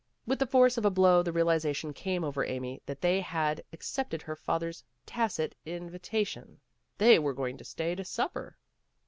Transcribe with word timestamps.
With 0.25 0.39
the 0.39 0.47
force 0.47 0.79
of 0.79 0.83
a 0.85 0.89
blow 0.89 1.21
the 1.21 1.31
realization 1.31 1.93
came 1.93 2.23
over 2.23 2.43
Amy 2.43 2.81
that 2.87 3.01
they 3.01 3.21
had 3.21 3.63
ac 3.71 3.81
cepted 4.01 4.23
her 4.23 4.35
father 4.35 4.71
's 4.73 4.83
tacit 5.05 5.53
invitation. 5.63 6.59
They 6.97 7.19
were 7.19 7.33
going 7.35 7.55
to 7.57 7.63
stay 7.63 7.93
to 7.93 8.03
supper. 8.03 8.57